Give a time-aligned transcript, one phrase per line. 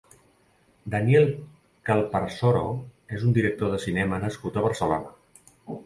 [0.93, 1.27] Daniel
[1.89, 2.65] Calparsoro
[3.19, 5.19] és un director de cinema nascut a Barcelona.